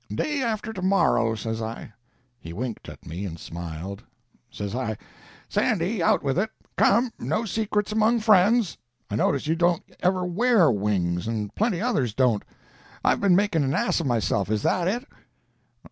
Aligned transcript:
"Day 0.11 0.41
after 0.41 0.73
to 0.73 0.81
morrow," 0.81 1.35
says 1.35 1.61
I. 1.61 1.93
He 2.39 2.53
winked 2.53 2.89
at 2.89 3.05
me, 3.05 3.23
and 3.23 3.37
smiled. 3.39 4.01
Says 4.49 4.73
I,— 4.73 4.97
"Sandy, 5.47 6.01
out 6.01 6.23
with 6.23 6.39
it. 6.39 6.49
Come—no 6.75 7.45
secrets 7.45 7.91
among 7.91 8.21
friends. 8.21 8.79
I 9.11 9.15
notice 9.15 9.45
you 9.45 9.55
don't 9.55 9.83
ever 9.99 10.25
wear 10.25 10.71
wings—and 10.71 11.53
plenty 11.53 11.81
others 11.81 12.15
don't. 12.15 12.41
I've 13.05 13.21
been 13.21 13.35
making 13.35 13.63
an 13.63 13.75
ass 13.75 13.99
of 13.99 14.07
myself—is 14.07 14.63
that 14.63 14.87
it?" 14.87 15.05